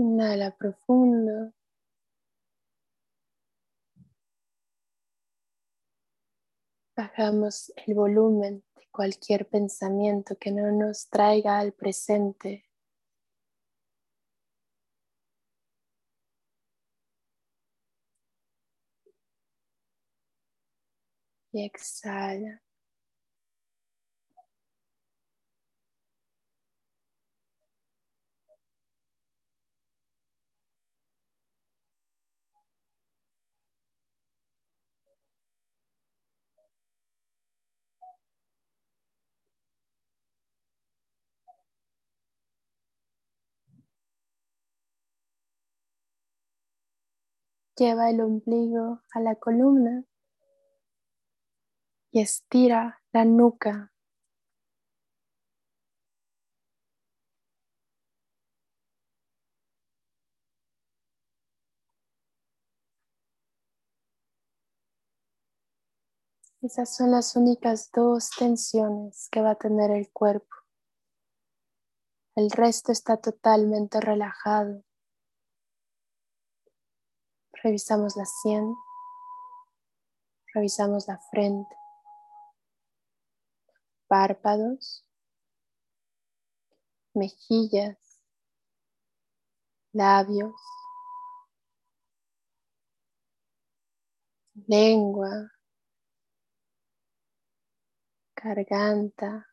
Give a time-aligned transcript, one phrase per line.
[0.00, 1.52] Inhala profundo.
[6.96, 12.64] Bajamos el volumen de cualquier pensamiento que no nos traiga al presente.
[21.52, 22.62] Y exhala.
[47.80, 50.04] Lleva el ombligo a la columna
[52.10, 53.90] y estira la nuca.
[66.60, 70.54] Esas son las únicas dos tensiones que va a tener el cuerpo.
[72.36, 74.84] El resto está totalmente relajado.
[77.62, 78.74] Revisamos la sien,
[80.54, 81.76] revisamos la frente,
[84.08, 85.04] párpados,
[87.12, 87.98] mejillas,
[89.92, 90.54] labios,
[94.66, 95.52] lengua,
[98.36, 99.46] garganta,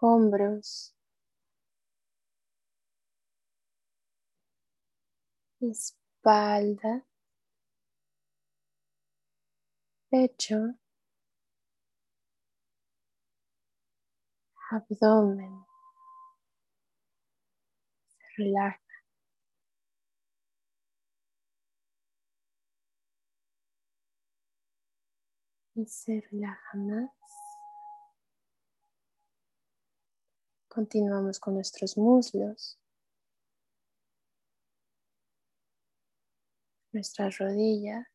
[0.00, 0.97] hombros,
[5.60, 7.04] espalda,
[10.10, 10.78] pecho,
[14.70, 15.64] abdomen.
[18.06, 18.80] Se relaja.
[25.74, 27.10] Y se relaja más.
[30.68, 32.78] Continuamos con nuestros muslos.
[36.92, 38.06] Nuestras rodillas.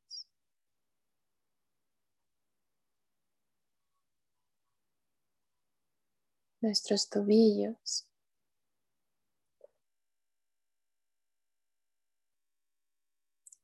[6.62, 8.08] Nuestros tobillos.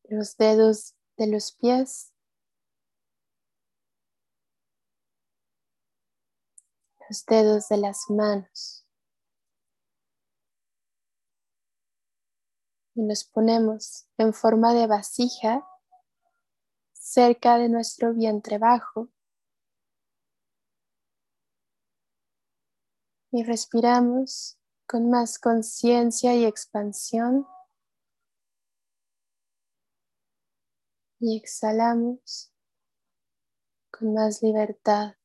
[0.10, 2.12] Los dedos de los pies.
[7.08, 8.79] Los dedos de las manos.
[13.00, 15.66] Y nos ponemos en forma de vasija
[16.92, 19.08] cerca de nuestro vientre bajo
[23.32, 27.48] y respiramos con más conciencia y expansión
[31.22, 32.52] y exhalamos
[33.92, 35.19] con más libertad.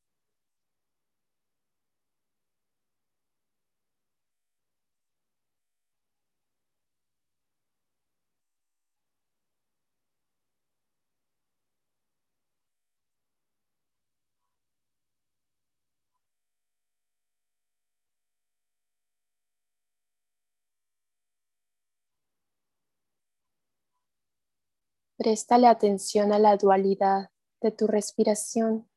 [25.17, 27.31] Préstale atención a la dualidad
[27.61, 28.89] de tu respiración.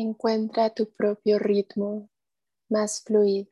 [0.00, 2.08] Encuentra tu propio ritmo
[2.70, 3.50] más fluido.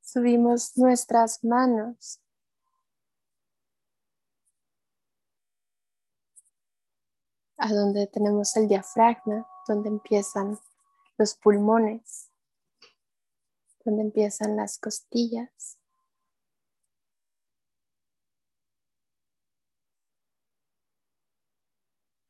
[0.00, 2.20] Subimos nuestras manos
[7.58, 10.58] a donde tenemos el diafragma, donde empiezan
[11.16, 12.30] los pulmones,
[13.84, 15.78] donde empiezan las costillas.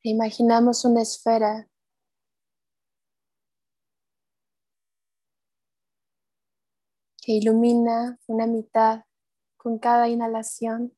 [0.03, 1.69] Imaginamos una esfera
[7.21, 9.05] que ilumina una mitad
[9.57, 10.97] con cada inhalación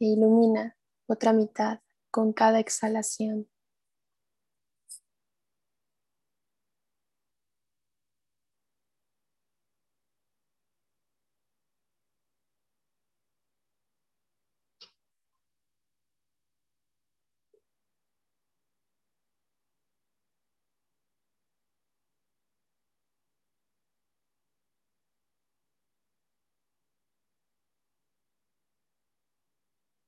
[0.00, 0.76] e ilumina
[1.06, 1.80] otra mitad
[2.12, 3.48] con cada exhalación.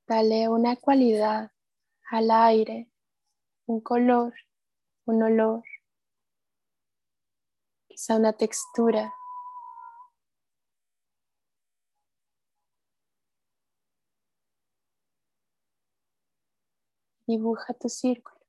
[0.07, 1.51] Dale una cualidad
[2.11, 2.89] al aire,
[3.67, 4.35] un color,
[5.07, 5.63] un olor,
[7.89, 9.13] quizá una textura.
[17.27, 18.44] Dibuja tu círculo.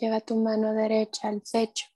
[0.00, 1.86] Lleva tu mano derecha al pecho.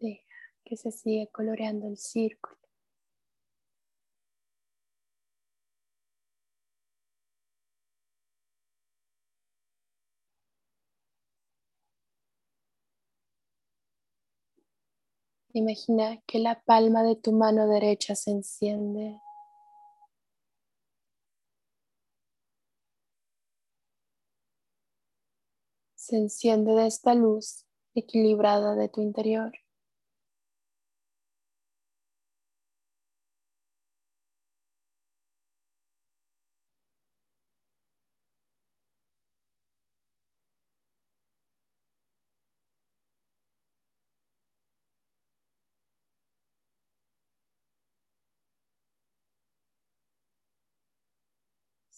[0.00, 0.22] Deja
[0.64, 2.61] que se siga coloreando el círculo.
[15.54, 19.20] Imagina que la palma de tu mano derecha se enciende.
[25.94, 29.52] Se enciende de esta luz equilibrada de tu interior.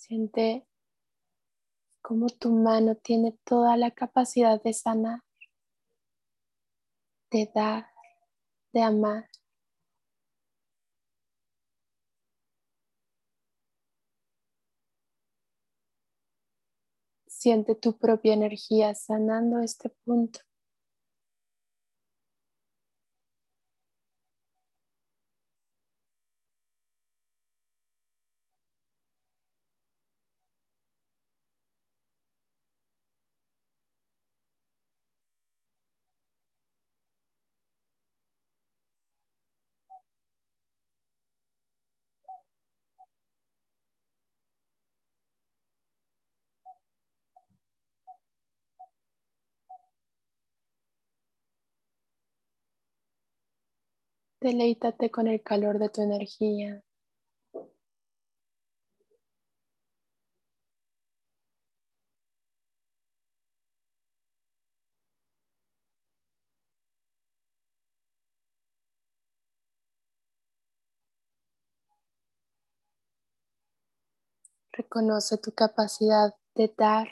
[0.07, 0.67] Siente
[2.03, 5.23] cómo tu mano tiene toda la capacidad de sanar,
[7.31, 7.87] de dar,
[8.75, 9.31] de amar.
[17.27, 20.41] Siente tu propia energía sanando este punto.
[54.45, 56.85] Deleítate con el calor de tu energía.
[74.73, 77.09] Reconoce tu capacidad de dar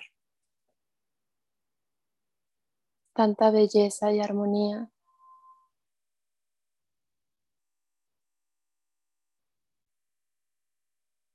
[3.14, 4.91] tanta belleza y armonía.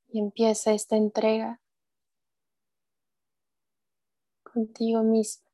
[0.10, 1.62] Y empieza esta entrega
[4.44, 5.48] contigo mismo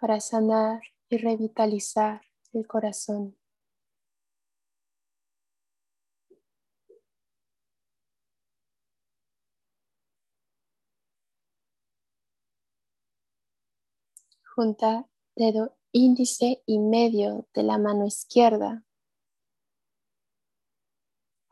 [0.00, 2.22] para sanar y revitalizar
[2.52, 3.36] el corazón.
[14.54, 15.06] Junta
[15.36, 18.82] dedo índice y medio de la mano izquierda.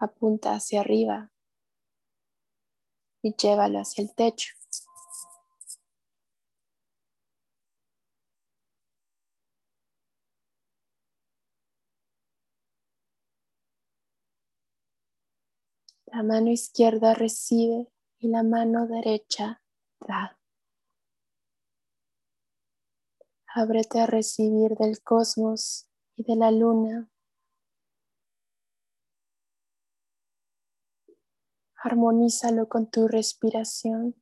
[0.01, 1.31] Apunta hacia arriba
[3.23, 4.55] y llévalo hacia el techo.
[16.07, 17.87] La mano izquierda recibe
[18.19, 19.63] y la mano derecha
[20.01, 20.39] da.
[23.47, 27.11] Ábrete a recibir del cosmos y de la luna.
[31.83, 34.15] Armonízalo con tu respiración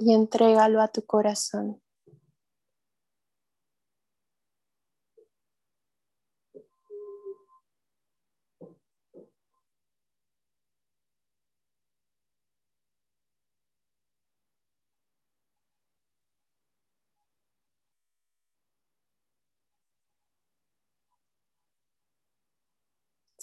[0.00, 1.80] y entrégalo a tu corazón.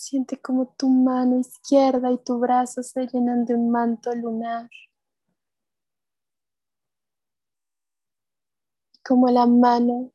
[0.10, 4.68] Siente como tu mano izquierda y tu brazo se llenan de un manto lunar.
[9.06, 10.12] Como la mano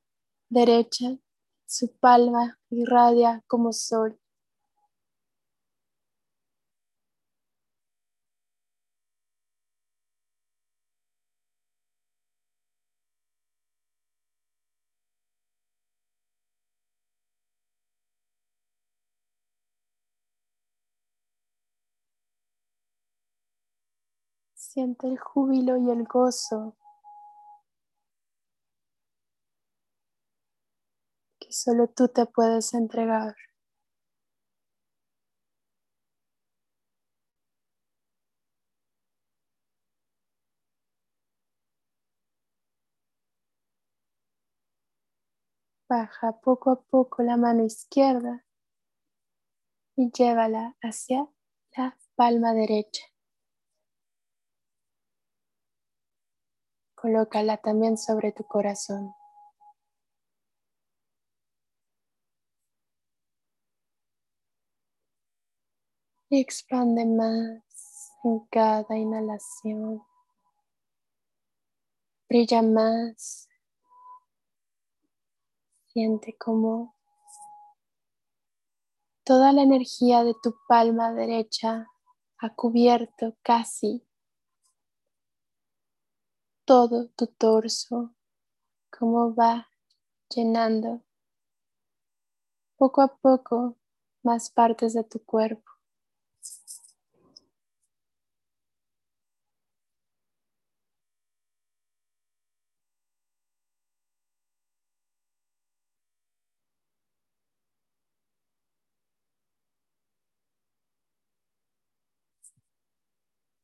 [0.48, 1.16] derecha,
[1.64, 4.18] su palma irradia como sol.
[24.74, 26.76] Siente el júbilo y el gozo
[31.38, 33.36] que solo tú te puedes entregar.
[45.88, 48.44] Baja poco a poco la mano izquierda
[49.94, 51.28] y llévala hacia
[51.76, 53.13] la palma derecha.
[57.04, 59.14] Colócala también sobre tu corazón.
[66.30, 67.62] Y expande más
[68.24, 70.02] en cada inhalación.
[72.26, 73.50] Brilla más.
[75.88, 76.94] Siente como
[79.24, 81.86] toda la energía de tu palma derecha
[82.38, 84.02] ha cubierto casi
[86.64, 88.14] todo tu torso,
[88.90, 89.68] cómo va
[90.34, 91.02] llenando
[92.78, 93.76] poco a poco
[94.22, 95.70] más partes de tu cuerpo.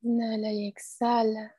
[0.03, 1.55] Inhala y exhala.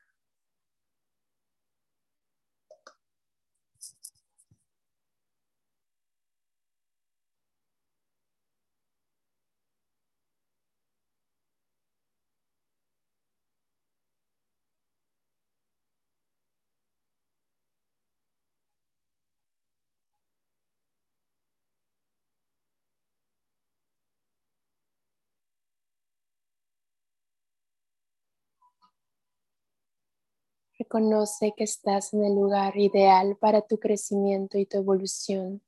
[30.92, 35.62] Reconoce que estás en el lugar ideal para tu crecimiento y tu evolución.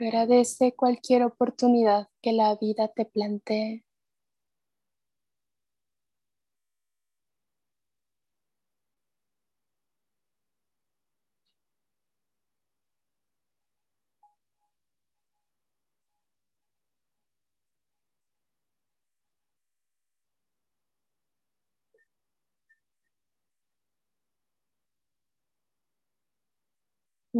[0.00, 3.84] Agradece cualquier oportunidad que la vida te plantee.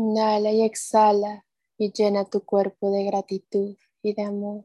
[0.01, 1.45] Inhala y exhala
[1.77, 4.65] y llena tu cuerpo de gratitud y de amor.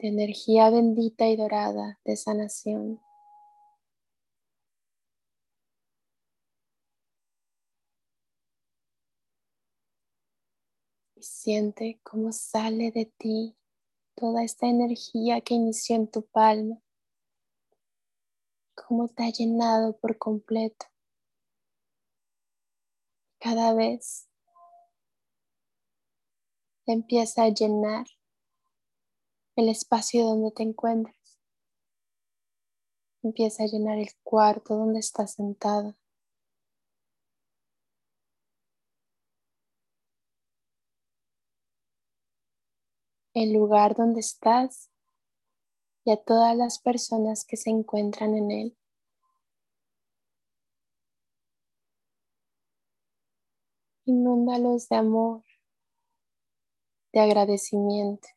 [0.00, 3.00] De energía bendita y dorada de sanación.
[11.14, 13.56] Y siente cómo sale de ti
[14.16, 16.82] toda esta energía que inició en tu palma
[18.86, 20.86] cómo te ha llenado por completo.
[23.38, 24.28] Cada vez
[26.86, 28.06] empieza a llenar
[29.56, 31.16] el espacio donde te encuentras.
[33.22, 35.94] Empieza a llenar el cuarto donde estás sentado.
[43.34, 44.89] El lugar donde estás
[46.04, 48.76] y a todas las personas que se encuentran en él.
[54.06, 55.42] Inúndalos de amor,
[57.12, 58.28] de agradecimiento.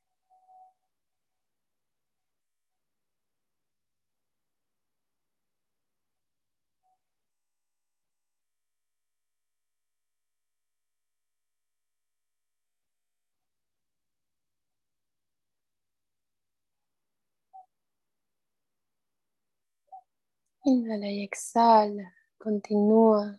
[20.66, 22.14] Inhala y exhala.
[22.38, 23.38] Continúa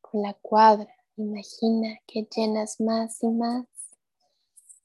[0.00, 0.94] con la cuadra.
[1.16, 3.66] Imagina que llenas más y más,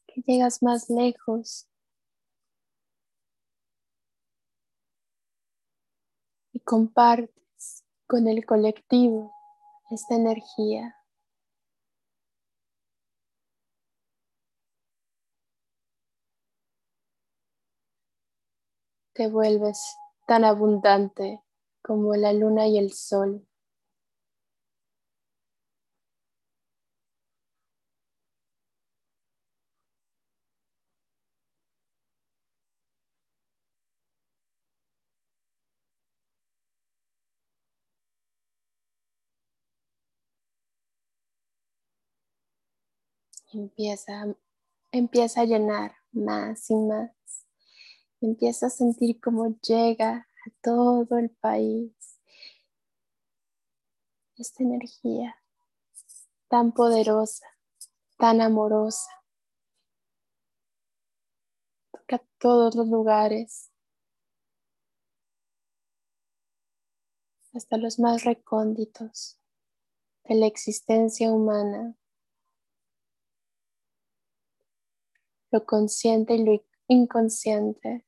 [0.07, 1.67] que llegas más lejos.
[6.53, 9.31] Y compartes con el colectivo
[9.91, 10.95] esta energía.
[19.13, 19.79] Te vuelves
[20.25, 21.43] tan abundante
[21.89, 23.43] como la luna y el sol.
[43.51, 44.27] Empieza,
[44.91, 47.11] empieza a llenar más y más.
[48.21, 52.19] Empieza a sentir cómo llega a todo el país
[54.37, 55.35] esta energía
[56.47, 57.45] tan poderosa,
[58.17, 59.11] tan amorosa.
[61.91, 63.71] Toca todos los lugares,
[67.53, 69.39] hasta los más recónditos
[70.23, 71.95] de la existencia humana.
[75.51, 78.05] Lo consciente y lo inconsciente.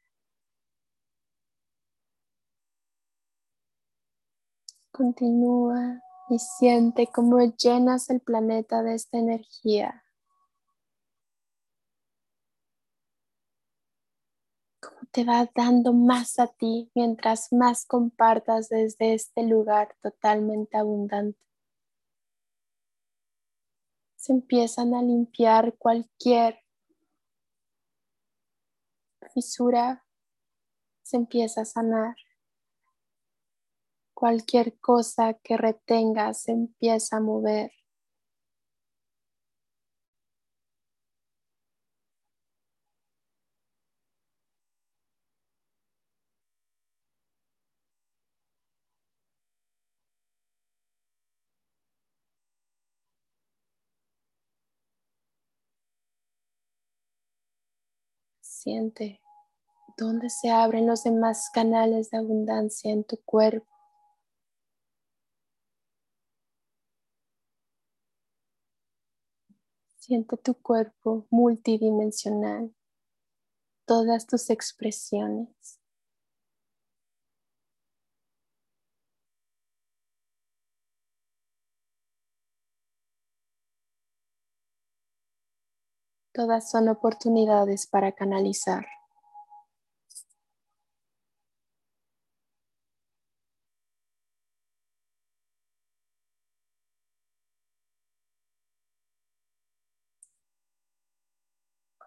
[5.02, 10.04] Continúa y siente cómo llenas el planeta de esta energía.
[14.80, 21.50] Cómo te va dando más a ti mientras más compartas desde este lugar totalmente abundante.
[24.18, 26.60] Se empiezan a limpiar cualquier
[29.34, 30.06] fisura,
[31.02, 32.16] se empieza a sanar.
[34.22, 37.72] Cualquier cosa que retenga se empieza a mover.
[58.40, 59.20] Siente
[59.98, 63.71] dónde se abren los demás canales de abundancia en tu cuerpo.
[70.12, 72.76] Siente tu cuerpo multidimensional,
[73.86, 75.80] todas tus expresiones.
[86.34, 88.86] Todas son oportunidades para canalizar.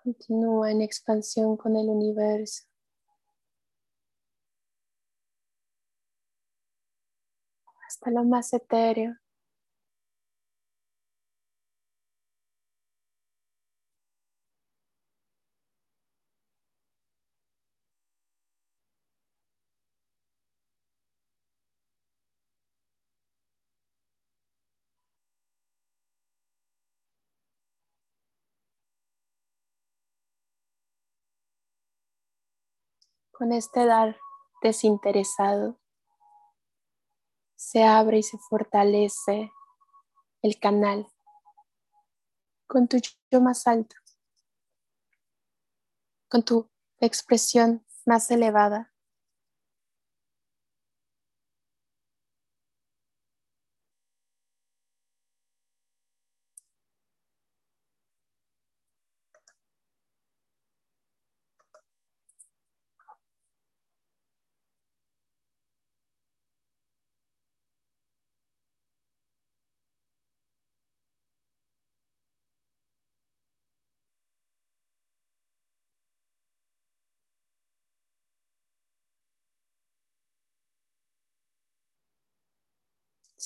[0.05, 2.65] Continúa en expansión con el universo.
[7.89, 9.17] Hasta lo más etéreo.
[33.37, 34.17] Con este dar
[34.63, 35.77] desinteresado
[37.57, 39.51] se abre y se fortalece
[40.43, 41.09] el canal
[42.69, 42.99] con tu
[43.33, 43.97] yo más alto,
[46.29, 46.71] con tu
[47.01, 48.94] expresión más elevada.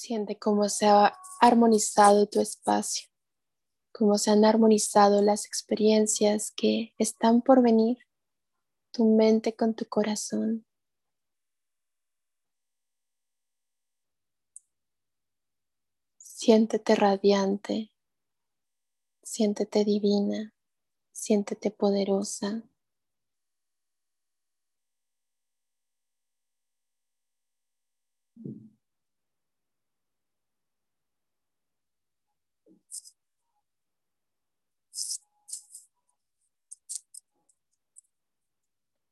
[0.00, 3.08] Siente cómo se ha armonizado tu espacio,
[3.92, 7.98] cómo se han armonizado las experiencias que están por venir,
[8.92, 10.64] tu mente con tu corazón.
[16.16, 17.92] Siéntete radiante,
[19.24, 20.54] siéntete divina,
[21.10, 22.67] siéntete poderosa.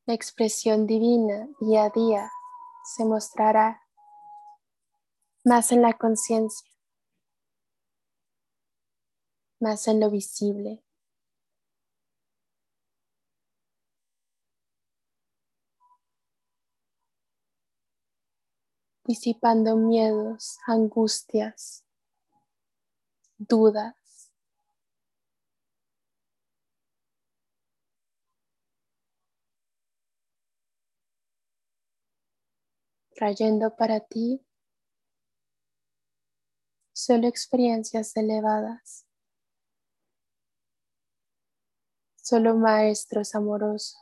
[0.07, 2.31] La expresión divina día a día
[2.95, 3.83] se mostrará
[5.45, 6.71] más en la conciencia,
[9.59, 10.83] más en lo visible.
[19.07, 21.85] disipando miedos, angustias,
[23.39, 24.06] dudas.
[33.17, 34.47] Trayendo para ti
[36.93, 39.07] solo experiencias elevadas,
[42.17, 43.97] solo maestros amorosos.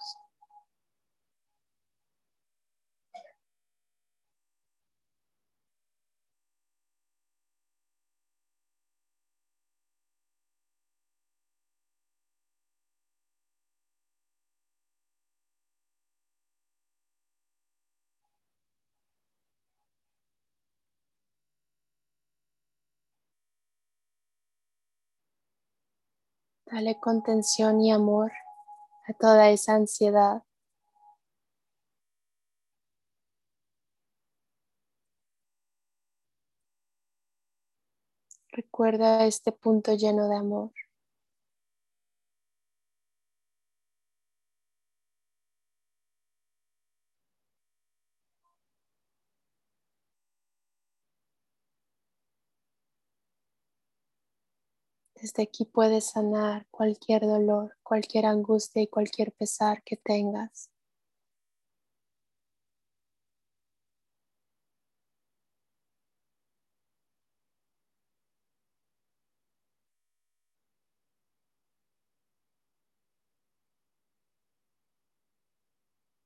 [26.74, 28.32] Dale contención y amor
[29.06, 30.42] a toda esa ansiedad.
[38.48, 40.72] Recuerda este punto lleno de amor.
[55.24, 60.68] Desde aquí puedes sanar cualquier dolor, cualquier angustia y cualquier pesar que tengas.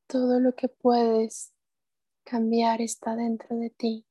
[0.09, 1.53] Todo lo que puedes
[2.25, 4.08] cambiar está dentro de ti.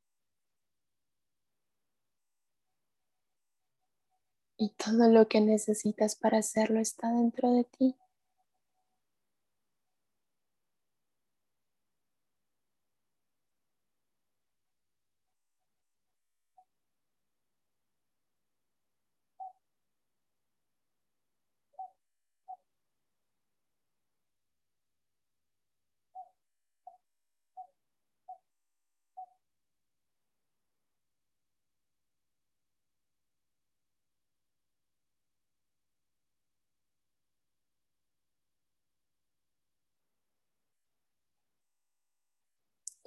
[4.58, 7.96] Y todo lo que necesitas para hacerlo está dentro de ti.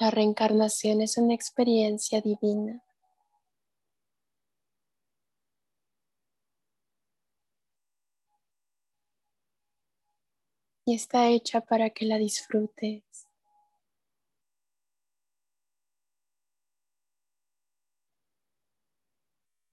[0.00, 2.82] La reencarnación es una experiencia divina.
[10.86, 13.28] Y está hecha para que la disfrutes.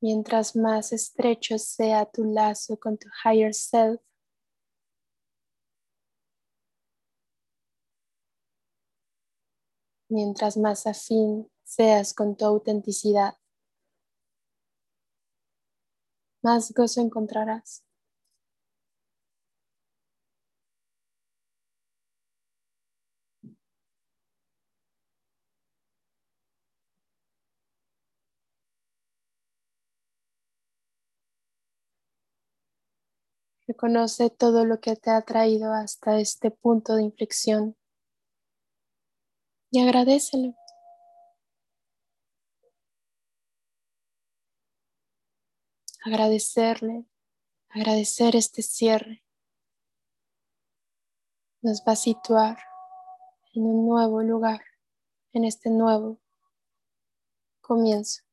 [0.01, 4.01] Mientras más estrecho sea tu lazo con tu higher self,
[10.09, 13.35] mientras más afín seas con tu autenticidad,
[16.41, 17.83] más gozo encontrarás.
[33.67, 37.75] Reconoce todo lo que te ha traído hasta este punto de inflexión
[39.71, 40.55] y agradecelo.
[46.03, 47.05] Agradecerle,
[47.69, 49.23] agradecer este cierre
[51.61, 52.57] nos va a situar
[53.53, 54.61] en un nuevo lugar,
[55.33, 56.19] en este nuevo
[57.61, 58.26] comienzo.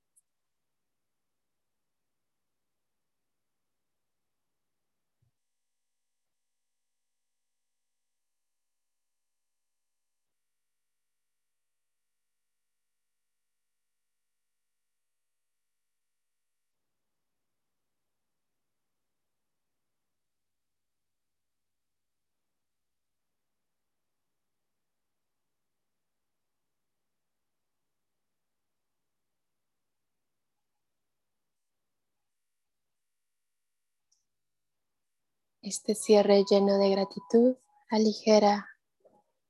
[35.64, 37.57] Este cierre lleno de gratitud
[37.88, 38.68] aligera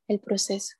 [0.07, 0.77] el proceso.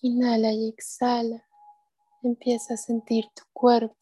[0.00, 1.46] Inhala y exhala.
[2.22, 3.98] Empieza a sentir tu cuerpo.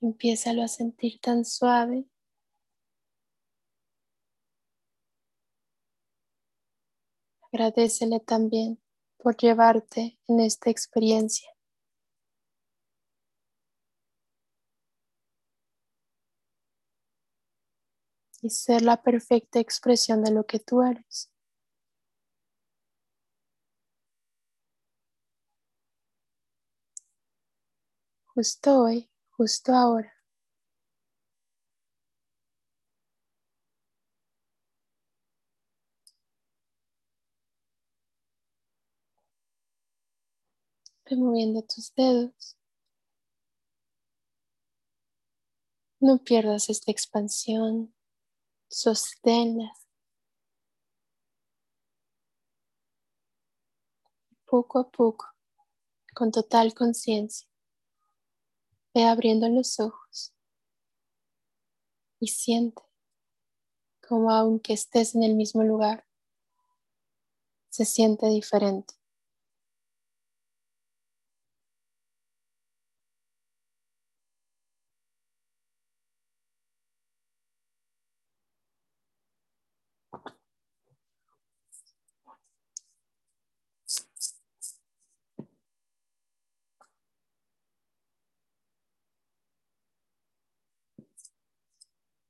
[0.00, 2.06] Empieza a sentir tan suave.
[7.52, 8.80] Agradecele también
[9.18, 11.55] por llevarte en esta experiencia.
[18.46, 21.32] Y ser la perfecta expresión de lo que tú eres.
[28.26, 30.12] Justo hoy, justo ahora.
[41.04, 42.56] removiendo tus dedos.
[45.98, 47.95] No pierdas esta expansión,
[48.68, 49.72] sosténla.
[54.44, 55.26] Poco a poco,
[56.14, 57.48] con total conciencia,
[58.94, 60.32] ve abriendo los ojos
[62.20, 62.82] y siente
[64.08, 66.04] como aunque estés en el mismo lugar,
[67.68, 68.94] se siente diferente.